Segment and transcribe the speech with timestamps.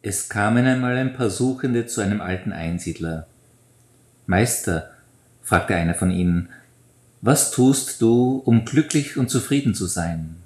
[0.00, 3.26] Es kamen einmal ein paar Suchende zu einem alten Einsiedler.
[4.26, 4.90] Meister,
[5.42, 6.50] fragte einer von ihnen,
[7.20, 10.36] was tust du, um glücklich und zufrieden zu sein?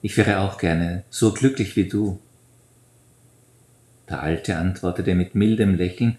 [0.00, 2.20] Ich wäre auch gerne so glücklich wie du.
[4.08, 6.16] Der Alte antwortete mit mildem Lächeln,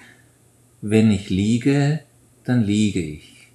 [0.82, 2.02] wenn ich liege,
[2.44, 3.48] dann liege ich.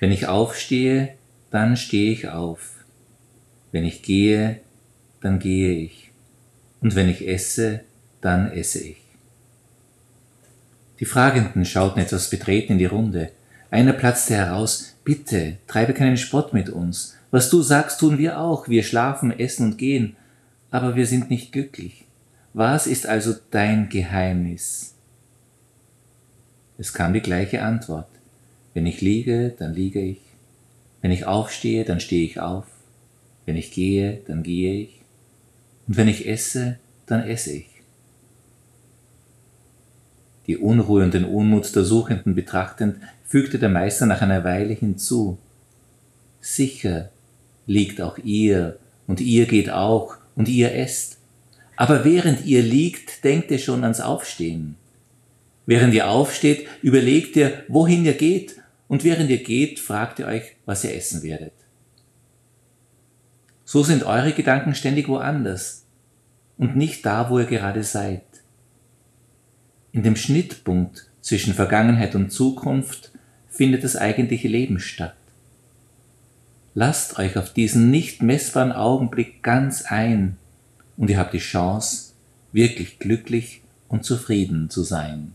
[0.00, 1.14] Wenn ich aufstehe,
[1.52, 2.84] dann stehe ich auf.
[3.70, 4.60] Wenn ich gehe,
[5.20, 6.10] dann gehe ich.
[6.80, 7.80] Und wenn ich esse,
[8.24, 8.96] dann esse ich.
[10.98, 13.30] Die Fragenden schauten etwas betreten in die Runde.
[13.70, 17.16] Einer platzte heraus, bitte, treibe keinen Spott mit uns.
[17.30, 18.68] Was du sagst, tun wir auch.
[18.68, 20.16] Wir schlafen, essen und gehen.
[20.70, 22.06] Aber wir sind nicht glücklich.
[22.54, 24.94] Was ist also dein Geheimnis?
[26.78, 28.08] Es kam die gleiche Antwort.
[28.72, 30.20] Wenn ich liege, dann liege ich.
[31.02, 32.64] Wenn ich aufstehe, dann stehe ich auf.
[33.44, 35.02] Wenn ich gehe, dann gehe ich.
[35.86, 37.73] Und wenn ich esse, dann esse ich.
[40.46, 45.38] Die Unruhe und den Unmut der Suchenden betrachtend, fügte der Meister nach einer Weile hinzu.
[46.40, 47.10] Sicher
[47.66, 51.18] liegt auch ihr, und ihr geht auch, und ihr esst.
[51.76, 54.76] Aber während ihr liegt, denkt ihr schon ans Aufstehen.
[55.66, 58.56] Während ihr aufsteht, überlegt ihr, wohin ihr geht,
[58.88, 61.54] und während ihr geht, fragt ihr euch, was ihr essen werdet.
[63.64, 65.86] So sind eure Gedanken ständig woanders
[66.58, 68.22] und nicht da, wo ihr gerade seid.
[69.94, 73.12] In dem Schnittpunkt zwischen Vergangenheit und Zukunft
[73.48, 75.14] findet das eigentliche Leben statt.
[76.74, 80.36] Lasst euch auf diesen nicht messbaren Augenblick ganz ein
[80.96, 82.14] und ihr habt die Chance,
[82.50, 85.30] wirklich glücklich und zufrieden zu sein.